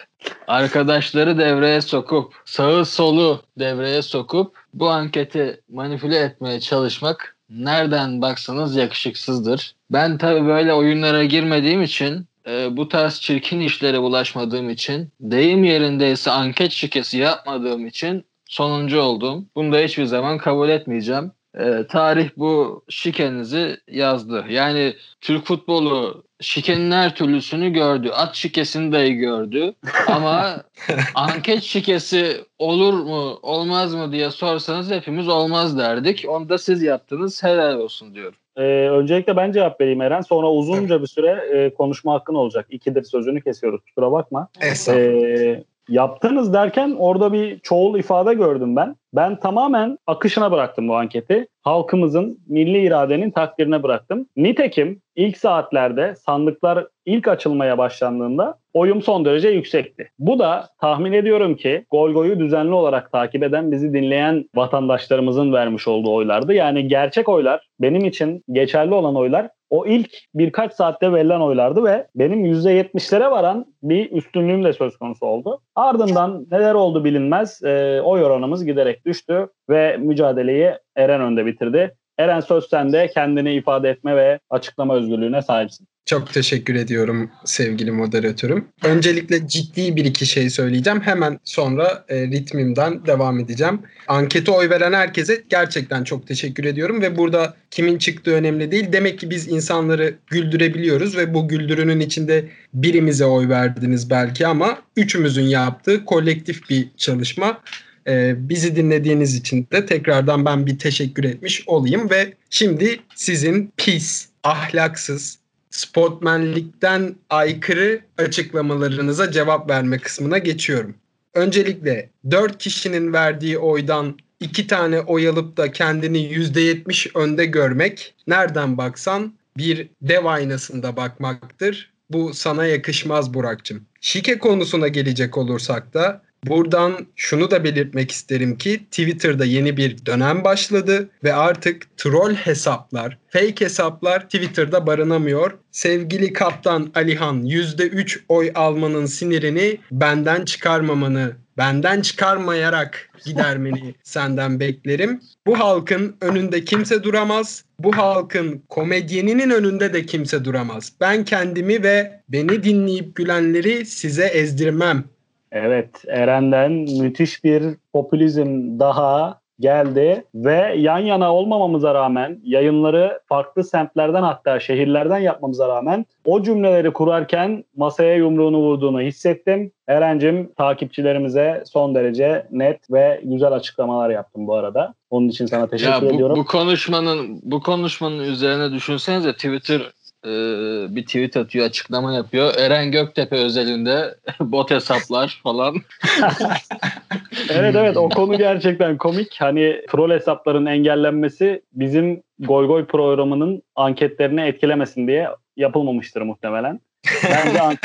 [0.46, 9.74] arkadaşları devreye sokup, sağı solu devreye sokup bu anketi manipüle etmeye çalışmak nereden baksanız yakışıksızdır.
[9.90, 16.30] Ben tabii böyle oyunlara girmediğim için e, bu tarz çirkin işlere bulaşmadığım için deyim yerindeyse
[16.30, 19.48] anket şikesi yapmadığım için sonuncu oldum.
[19.56, 21.32] Bunu da hiçbir zaman kabul etmeyeceğim.
[21.54, 24.44] E, tarih bu şikenizi yazdı.
[24.48, 28.10] Yani Türk futbolu şikenin her türlüsünü gördü.
[28.10, 29.74] At şikesini dahi gördü.
[30.06, 30.62] Ama
[31.14, 36.24] anket şikesi olur mu olmaz mı diye sorsanız hepimiz olmaz derdik.
[36.28, 37.42] Onu da siz yaptınız.
[37.42, 38.38] Helal olsun diyorum.
[38.56, 40.20] Ee, öncelikle ben cevap vereyim Eren.
[40.20, 42.66] Sonra uzunca bir süre e, konuşma hakkın olacak.
[42.70, 43.80] İkidir sözünü kesiyoruz.
[43.84, 44.48] Kusura bakma.
[44.88, 48.96] Ee, yaptınız derken orada bir çoğul ifade gördüm ben.
[49.12, 51.46] Ben tamamen akışına bıraktım bu anketi.
[51.62, 54.26] Halkımızın milli iradenin takdirine bıraktım.
[54.36, 60.10] Nitekim ilk saatlerde sandıklar ilk açılmaya başlandığında oyum son derece yüksekti.
[60.18, 66.14] Bu da tahmin ediyorum ki Golgo'yu düzenli olarak takip eden, bizi dinleyen vatandaşlarımızın vermiş olduğu
[66.14, 66.54] oylardı.
[66.54, 72.06] Yani gerçek oylar, benim için geçerli olan oylar o ilk birkaç saatte verilen oylardı ve
[72.14, 75.60] benim %70'lere varan bir üstünlüğüm de söz konusu oldu.
[75.74, 81.94] Ardından neler oldu bilinmez e, oy oranımız giderek düştü ve mücadeleyi Eren önde bitirdi.
[82.18, 85.86] Eren söz sende kendini ifade etme ve açıklama özgürlüğüne sahipsin.
[86.08, 88.64] Çok teşekkür ediyorum sevgili moderatörüm.
[88.84, 91.00] Öncelikle ciddi bir iki şey söyleyeceğim.
[91.00, 93.80] Hemen sonra e, ritmimden devam edeceğim.
[94.08, 98.92] Ankete oy veren herkese gerçekten çok teşekkür ediyorum ve burada kimin çıktığı önemli değil.
[98.92, 102.44] Demek ki biz insanları güldürebiliyoruz ve bu güldürünün içinde
[102.74, 107.60] birimize oy verdiniz belki ama üçümüzün yaptığı kolektif bir çalışma.
[108.06, 114.28] Ee, bizi dinlediğiniz için de tekrardan ben bir teşekkür etmiş olayım ve şimdi sizin pis,
[114.44, 115.38] ahlaksız,
[115.70, 120.94] sportmenlikten aykırı açıklamalarınıza cevap verme kısmına geçiyorum.
[121.34, 128.78] Öncelikle 4 kişinin verdiği oydan 2 tane oy alıp da kendini %70 önde görmek nereden
[128.78, 131.92] baksan bir dev aynasında bakmaktır.
[132.10, 133.84] Bu sana yakışmaz Burak'cığım.
[134.00, 140.44] Şike konusuna gelecek olursak da Buradan şunu da belirtmek isterim ki Twitter'da yeni bir dönem
[140.44, 145.58] başladı ve artık troll hesaplar, fake hesaplar Twitter'da barınamıyor.
[145.70, 155.20] Sevgili kaptan Alihan %3 oy almanın sinirini benden çıkarmamanı, benden çıkarmayarak gidermeni senden beklerim.
[155.46, 157.64] Bu halkın önünde kimse duramaz.
[157.78, 160.92] Bu halkın komedyeninin önünde de kimse duramaz.
[161.00, 165.04] Ben kendimi ve beni dinleyip gülenleri size ezdirmem.
[165.52, 174.22] Evet, Eren'den müthiş bir popülizm daha geldi ve yan yana olmamamıza rağmen yayınları farklı semtlerden
[174.22, 179.72] hatta şehirlerden yapmamıza rağmen o cümleleri kurarken masaya yumruğunu vurduğunu hissettim.
[179.88, 184.94] Eren'cim takipçilerimize son derece net ve güzel açıklamalar yaptım bu arada.
[185.10, 186.36] Onun için sana teşekkür Ya bu, ediyorum.
[186.36, 189.82] bu konuşmanın bu konuşmanın üzerine düşünsenize Twitter
[190.28, 192.54] e, bir tweet atıyor, açıklama yapıyor.
[192.58, 195.74] Eren Göktepe özelinde bot hesaplar falan.
[197.50, 199.36] evet evet o konu gerçekten komik.
[199.40, 206.80] Hani troll hesapların engellenmesi bizim Goy Goy programının anketlerini etkilemesin diye yapılmamıştır muhtemelen.
[207.24, 207.76] Bence, an-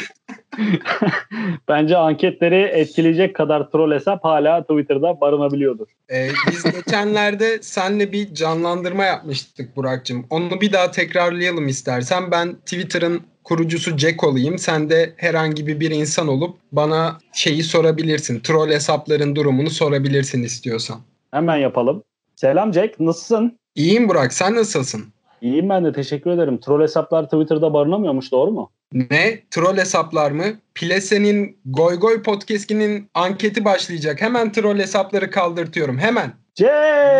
[1.67, 5.87] Bence anketleri etkileyecek kadar troll hesap hala Twitter'da barınabiliyordur.
[6.11, 10.25] Ee, biz geçenlerde senle bir canlandırma yapmıştık Burak'cığım.
[10.29, 12.31] Onu bir daha tekrarlayalım istersen.
[12.31, 14.57] Ben Twitter'ın kurucusu Jack olayım.
[14.59, 18.39] Sen de herhangi bir insan olup bana şeyi sorabilirsin.
[18.39, 21.01] Troll hesapların durumunu sorabilirsin istiyorsan.
[21.31, 22.03] Hemen yapalım.
[22.35, 23.59] Selam Jack, nasılsın?
[23.75, 25.12] İyiyim Burak, sen nasılsın?
[25.43, 26.57] İyiyim ben de teşekkür ederim.
[26.57, 28.71] Troll hesaplar Twitter'da barınamıyormuş doğru mu?
[28.93, 29.39] Ne?
[29.51, 30.43] Troll hesaplar mı?
[30.75, 34.21] Plese'nin Goy Goy Podcast'inin anketi başlayacak.
[34.21, 35.97] Hemen troll hesapları kaldırtıyorum.
[35.97, 36.33] Hemen.
[36.55, 36.71] Jack!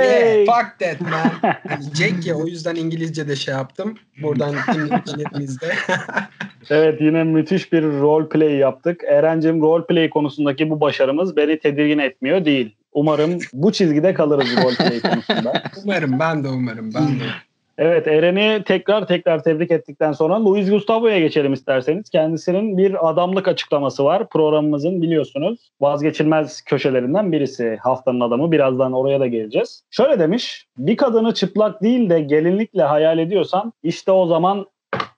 [0.05, 1.53] Yeah, fuck that man.
[1.67, 3.97] Hani Jack ya o yüzden İngilizce de şey yaptım.
[4.21, 5.73] Buradan dinleyicilerimizde.
[6.69, 9.03] evet yine müthiş bir role play yaptık.
[9.07, 12.75] Eren'cim role play konusundaki bu başarımız beni tedirgin etmiyor değil.
[12.93, 15.63] Umarım bu çizgide kalırız role play konusunda.
[15.83, 17.23] Umarım ben de umarım ben de.
[17.77, 22.09] Evet Eren'i tekrar tekrar tebrik ettikten sonra Luis Gustavo'ya geçelim isterseniz.
[22.09, 24.29] Kendisinin bir adamlık açıklaması var.
[24.29, 27.77] Programımızın biliyorsunuz vazgeçilmez köşelerinden birisi.
[27.81, 29.83] Haftanın adamı birazdan oraya da geleceğiz.
[29.91, 34.65] Şöyle demiş bir kadını çıplak değil de gelinlikle hayal ediyorsan işte o zaman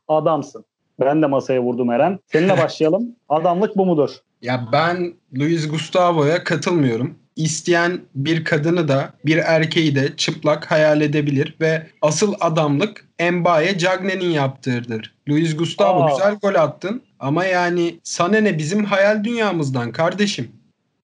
[0.07, 0.65] adamsın.
[0.99, 2.19] Ben de masaya vurdum Eren.
[2.25, 3.15] Seninle başlayalım.
[3.29, 4.09] Adamlık bu mudur?
[4.41, 11.55] Ya ben Luis Gustavo'ya katılmıyorum isteyen bir kadını da bir erkeği de çıplak hayal edebilir
[11.61, 15.15] ve asıl adamlık Mbaye Cagne'nin yaptığıdır.
[15.29, 16.09] Luis Gustavo Aa.
[16.09, 20.51] güzel gol attın ama yani sana ne bizim hayal dünyamızdan kardeşim.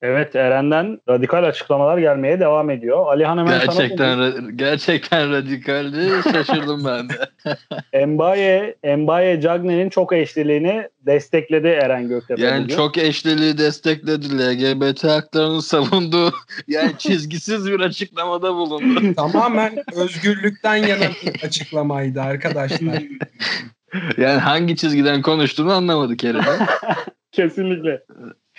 [0.02, 3.06] Evet Eren'den radikal açıklamalar gelmeye devam ediyor.
[3.06, 6.10] Alihan hemen gerçekten ra- gerçekten radikaldi.
[6.32, 8.06] Şaşırdım ben de.
[8.06, 12.42] Mbaye, Mbaye Cagne'nin çok eşliliğini destekledi Eren Göktepe.
[12.42, 12.76] Yani bugün.
[12.76, 14.40] çok eşliliği destekledi.
[14.40, 16.34] LGBT haklarını savundu.
[16.68, 19.14] Yani çizgisiz bir açıklamada bulundu.
[19.16, 23.04] Tamamen özgürlükten yana bir açıklamaydı arkadaşlar.
[24.18, 26.44] Yani hangi çizgiden konuştuğunu anlamadık Eren.
[27.32, 28.02] Kesinlikle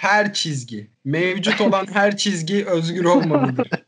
[0.03, 3.69] her çizgi, mevcut olan her çizgi özgür olmalıdır.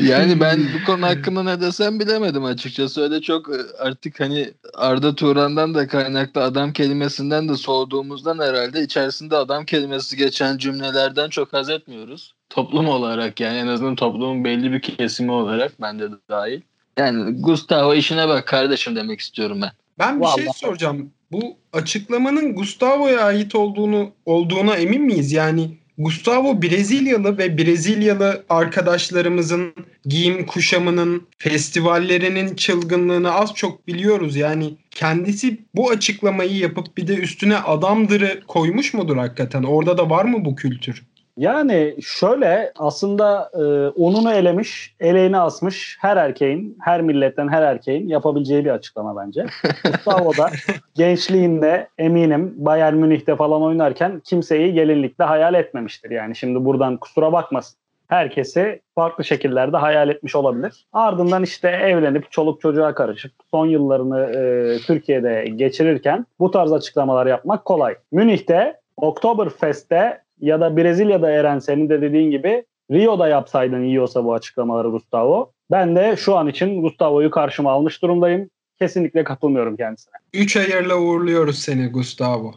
[0.00, 3.02] Yani ben bu konu hakkında ne desem bilemedim açıkçası.
[3.02, 9.36] Öyle çok e, artık hani Arda Turan'dan da kaynaklı adam kelimesinden de soğuduğumuzdan herhalde içerisinde
[9.36, 12.34] adam kelimesi geçen cümlelerden çok haz etmiyoruz.
[12.50, 16.60] Toplum olarak yani en azından toplumun belli bir kesimi olarak ben de dahil.
[16.98, 19.70] Yani Gustavo işine bak kardeşim demek istiyorum ben.
[19.98, 20.42] Ben bir Vallahi.
[20.42, 21.10] şey soracağım.
[21.32, 25.32] Bu açıklamanın Gustavo'ya ait olduğunu olduğuna emin miyiz?
[25.32, 34.36] Yani Gustavo Brezilyalı ve Brezilyalı arkadaşlarımızın giyim kuşamının, festivallerinin çılgınlığını az çok biliyoruz.
[34.36, 39.62] Yani kendisi bu açıklamayı yapıp bir de üstüne adamdırı koymuş mudur hakikaten?
[39.62, 41.02] Orada da var mı bu kültür?
[41.36, 48.64] Yani şöyle aslında e, onunu elemiş, eleğini asmış her erkeğin, her milletten her erkeğin yapabileceği
[48.64, 49.46] bir açıklama bence.
[49.84, 50.50] Gustavo da
[50.94, 56.10] gençliğinde eminim Bayern Münih'te falan oynarken kimseyi gelinlikle hayal etmemiştir.
[56.10, 57.78] Yani şimdi buradan kusura bakmasın.
[58.08, 60.86] Herkesi farklı şekillerde hayal etmiş olabilir.
[60.92, 67.64] Ardından işte evlenip çoluk çocuğa karışıp son yıllarını e, Türkiye'de geçirirken bu tarz açıklamalar yapmak
[67.64, 67.94] kolay.
[68.12, 74.34] Münih'te Oktoberfest'te ya da Brezilya'da Eren senin de dediğin gibi Rio'da yapsaydın iyi olsa bu
[74.34, 75.52] açıklamaları Gustavo.
[75.70, 78.50] Ben de şu an için Gustavo'yu karşıma almış durumdayım.
[78.78, 80.14] Kesinlikle katılmıyorum kendisine.
[80.32, 82.54] Üç ayarla uğurluyoruz seni Gustavo.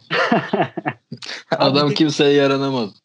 [1.52, 2.90] Adam kimseye yaranamaz.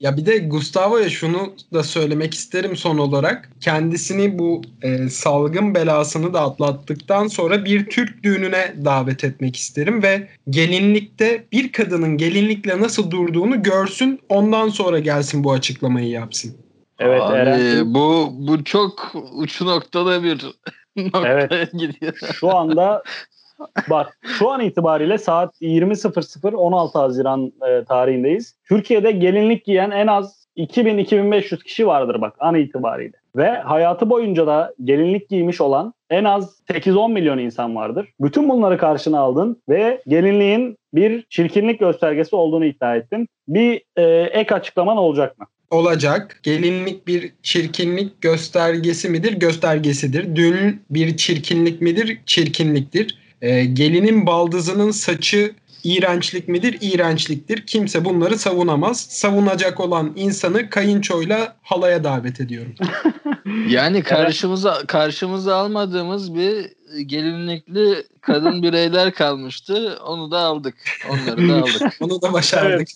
[0.00, 3.50] Ya bir de Gustavo'ya şunu da söylemek isterim son olarak.
[3.60, 10.28] Kendisini bu e, salgın belasını da atlattıktan sonra bir Türk düğününe davet etmek isterim ve
[10.50, 16.56] gelinlikte bir kadının gelinlikle nasıl durduğunu görsün ondan sonra gelsin bu açıklamayı yapsın.
[16.98, 17.94] Evet Abi, Eren.
[17.94, 20.46] Bu bu çok uç noktada bir
[20.96, 21.72] noktaya evet.
[21.72, 22.14] gidiyor.
[22.32, 23.02] Şu anda
[23.90, 28.56] Bak şu an itibariyle saat 20.00 16 Haziran e, tarihindeyiz.
[28.68, 33.16] Türkiye'de gelinlik giyen en az 2000-2500 kişi vardır bak an itibariyle.
[33.36, 38.08] Ve hayatı boyunca da gelinlik giymiş olan en az 8-10 milyon insan vardır.
[38.20, 43.28] Bütün bunları karşına aldın ve gelinliğin bir çirkinlik göstergesi olduğunu iddia ettin.
[43.48, 45.46] Bir e, ek açıklaman olacak mı?
[45.70, 46.40] olacak.
[46.42, 49.32] Gelinlik bir çirkinlik göstergesi midir?
[49.32, 50.36] Göstergesidir.
[50.36, 52.18] Düğün bir çirkinlik midir?
[52.26, 53.18] Çirkinliktir.
[53.42, 56.78] E, gelinin baldızının saçı iğrençlik midir?
[56.80, 57.66] İğrençliktir.
[57.66, 59.00] Kimse bunları savunamaz.
[59.00, 62.74] Savunacak olan insanı kayınçoyla halaya davet ediyorum.
[63.68, 66.75] yani karşımıza karşımıza almadığımız bir
[67.06, 69.98] gelinlikli kadın bireyler kalmıştı.
[70.06, 70.74] Onu da aldık.
[71.10, 71.96] Onları da aldık.
[72.00, 72.88] Onu da başardık.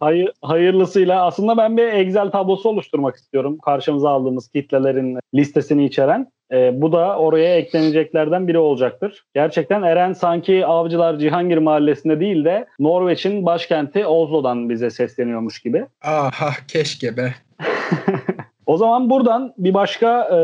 [0.00, 3.58] Hayır, hayırlısıyla aslında ben bir Excel tablosu oluşturmak istiyorum.
[3.58, 6.32] Karşımıza aldığımız kitlelerin listesini içeren.
[6.52, 9.24] E, bu da oraya ekleneceklerden biri olacaktır.
[9.34, 15.86] Gerçekten Eren sanki Avcılar Cihangir Mahallesi'nde değil de Norveç'in başkenti Oslo'dan bize sesleniyormuş gibi.
[16.02, 17.34] Aha keşke be.
[18.66, 20.36] O zaman buradan bir başka e,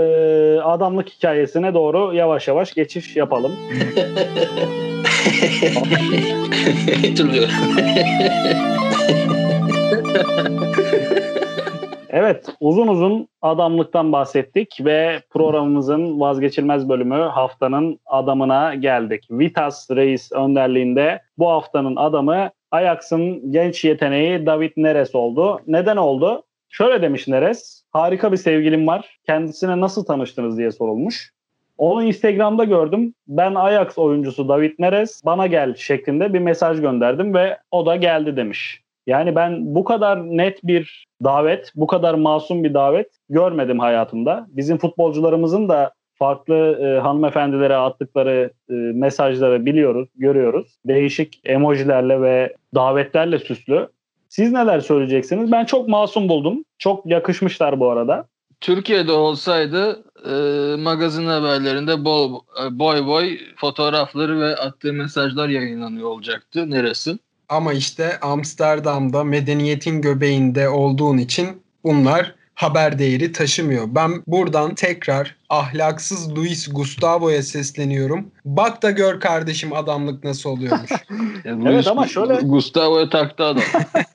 [0.60, 3.52] adamlık hikayesine doğru yavaş yavaş geçiş yapalım.
[12.12, 19.24] Evet, uzun uzun adamlıktan bahsettik ve programımızın vazgeçilmez bölümü haftanın adamına geldik.
[19.30, 25.60] Vitas Reis önderliğinde bu haftanın adamı Ajax'ın genç yeteneği David Neres oldu.
[25.66, 26.42] Neden oldu?
[26.68, 29.18] Şöyle demiş Neres, harika bir sevgilim var.
[29.26, 31.32] Kendisine nasıl tanıştınız diye sorulmuş.
[31.78, 33.14] Onu Instagram'da gördüm.
[33.28, 38.36] Ben Ajax oyuncusu David Neres bana gel şeklinde bir mesaj gönderdim ve o da geldi
[38.36, 38.82] demiş.
[39.06, 44.46] Yani ben bu kadar net bir davet, bu kadar masum bir davet görmedim hayatımda.
[44.48, 50.78] Bizim futbolcularımızın da farklı e, hanımefendilere attıkları e, mesajları biliyoruz, görüyoruz.
[50.86, 53.88] Değişik emojilerle ve davetlerle süslü.
[54.32, 55.52] Siz neler söyleyeceksiniz?
[55.52, 56.64] Ben çok masum buldum.
[56.78, 58.28] Çok yakışmışlar bu arada.
[58.60, 66.70] Türkiye'de olsaydı e, magazin haberlerinde bol e, boy boy fotoğrafları ve attığı mesajlar yayınlanıyor olacaktı.
[66.70, 67.18] Neresi?
[67.48, 73.84] Ama işte Amsterdam'da medeniyetin göbeğinde olduğun için bunlar haber değeri taşımıyor.
[73.88, 78.30] Ben buradan tekrar ahlaksız Luis Gustavo'ya sesleniyorum.
[78.44, 80.90] Bak da gör kardeşim adamlık nasıl oluyormuş.
[81.66, 83.62] Evet ama şöyle- Gustavo'ya taktı adam.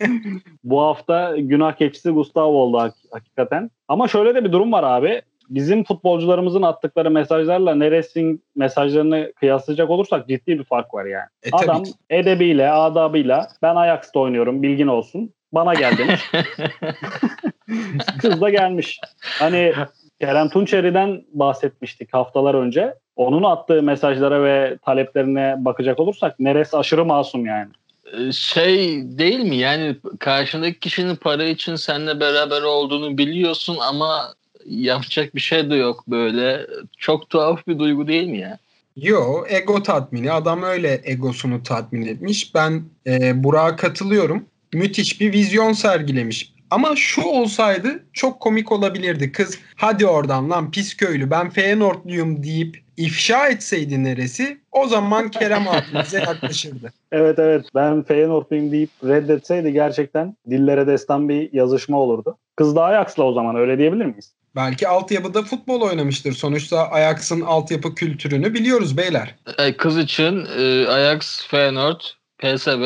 [0.63, 3.71] Bu hafta günah keçisi Gustavo oldu hak- hakikaten.
[3.87, 5.21] Ama şöyle de bir durum var abi.
[5.49, 11.25] Bizim futbolcularımızın attıkları mesajlarla Neres'in mesajlarını kıyaslayacak olursak ciddi bir fark var yani.
[11.43, 11.91] E, Adam ki.
[12.09, 15.33] edebiyle, adabıyla ben Ajax'ta oynuyorum bilgin olsun.
[15.51, 16.31] Bana gel demiş.
[18.21, 18.99] Kız da gelmiş.
[19.19, 19.73] Hani
[20.19, 22.93] Kerem Tunçeri'den bahsetmiştik haftalar önce.
[23.15, 27.69] Onun attığı mesajlara ve taleplerine bakacak olursak Neres aşırı masum yani.
[28.13, 34.33] E, şey değil mi yani karşındaki kişinin para için seninle beraber olduğunu biliyorsun ama
[34.65, 36.67] yapacak bir şey de yok böyle.
[36.97, 38.57] Çok tuhaf bir duygu değil mi ya?
[38.95, 40.31] Yo ego tatmini.
[40.31, 42.55] Adam öyle egosunu tatmin etmiş.
[42.55, 44.45] Ben e, Burak'a katılıyorum.
[44.73, 46.53] Müthiş bir vizyon sergilemiş.
[46.71, 49.31] Ama şu olsaydı çok komik olabilirdi.
[49.31, 55.67] Kız hadi oradan lan pis köylü ben Feyenoordluyum deyip ifşa etseydi neresi o zaman Kerem
[55.67, 56.93] abimize yaklaşırdı.
[57.11, 62.37] Evet evet ben Feyenoord'luyum deyip reddetseydi gerçekten dillere destan bir yazışma olurdu.
[62.55, 64.31] Kız da Ajax'la o zaman öyle diyebilir miyiz?
[64.55, 66.33] Belki altyapıda futbol oynamıştır.
[66.33, 69.35] Sonuçta Ajax'ın altyapı kültürünü biliyoruz beyler.
[69.57, 72.01] E, Kız için e, Ajax, Feyenoord,
[72.39, 72.83] PSV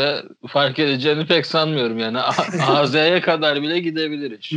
[0.48, 2.20] fark edeceğini pek sanmıyorum yani.
[2.68, 4.54] AZ'ye kadar bile gidebilir iş.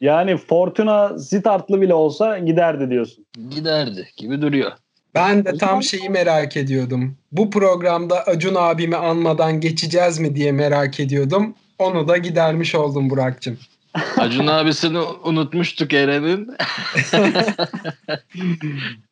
[0.00, 3.26] Yani Fortuna Sittard'lı bile olsa giderdi diyorsun.
[3.50, 4.72] Giderdi gibi duruyor.
[5.14, 7.16] Ben de tam şeyi merak ediyordum.
[7.32, 11.54] Bu programda Acun abimi anmadan geçeceğiz mi diye merak ediyordum.
[11.78, 13.58] Onu da gidermiş oldum Burak'cığım.
[14.16, 16.48] Acun abisini unutmuştuk Eren'in.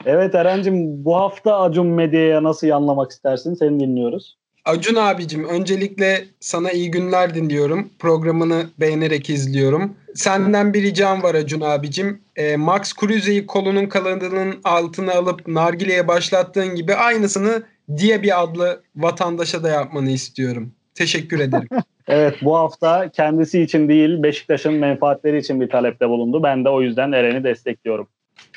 [0.06, 3.54] Evet Eren'cim bu hafta Acun Medya'ya nasıl yanlamak istersin?
[3.54, 4.36] Seni dinliyoruz.
[4.64, 7.90] Acun abicim öncelikle sana iyi günler diliyorum.
[7.98, 9.96] Programını beğenerek izliyorum.
[10.14, 12.20] Senden bir ricam var Acun abicim.
[12.36, 17.62] Ee, Max Kruse'yi kolunun kalınlığının altına alıp nargileye başlattığın gibi aynısını
[17.96, 20.72] diye bir adlı vatandaşa da yapmanı istiyorum.
[20.94, 21.68] Teşekkür ederim.
[22.08, 26.42] Evet bu hafta kendisi için değil Beşiktaş'ın menfaatleri için bir talepte bulundu.
[26.42, 28.08] Ben de o yüzden Eren'i destekliyorum.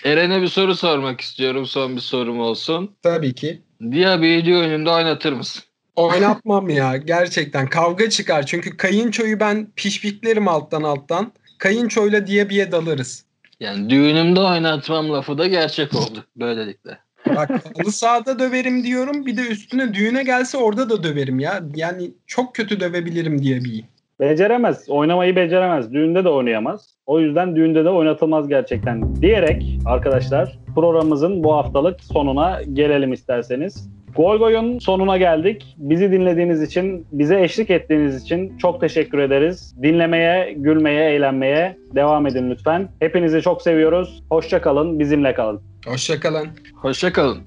[0.04, 1.66] Eren'e bir soru sormak istiyorum.
[1.66, 2.92] Son bir sorum olsun.
[3.04, 3.62] Tabii ki.
[3.82, 5.64] Diaby'i oyununda oynatır mısın?
[5.98, 8.46] Oynatmam ya gerçekten kavga çıkar.
[8.46, 11.32] Çünkü kayınçoyu ben pişpiklerim alttan alttan.
[11.58, 13.26] Kayınçoyla diye bir dalarız.
[13.60, 16.98] Yani düğünümde oynatmam lafı da gerçek oldu böylelikle.
[17.36, 19.26] Bak halı sahada döverim diyorum.
[19.26, 21.64] Bir de üstüne düğüne gelse orada da döverim ya.
[21.76, 23.84] Yani çok kötü dövebilirim diye bir.
[24.20, 24.90] Beceremez.
[24.90, 25.94] Oynamayı beceremez.
[25.94, 26.86] Düğünde de oynayamaz.
[27.06, 29.22] O yüzden düğünde de oynatılmaz gerçekten.
[29.22, 33.97] Diyerek arkadaşlar programımızın bu haftalık sonuna gelelim isterseniz.
[34.18, 35.76] Gol Goy'un sonuna geldik.
[35.78, 39.76] Bizi dinlediğiniz için, bize eşlik ettiğiniz için çok teşekkür ederiz.
[39.84, 42.90] Dinlemeye, gülmeye, eğlenmeye devam edin lütfen.
[43.00, 44.24] Hepinizi çok seviyoruz.
[44.30, 45.62] Hoşça kalın, bizimle kalın.
[45.86, 46.48] Hoşçakalın.
[46.76, 47.38] Hoşça kalın.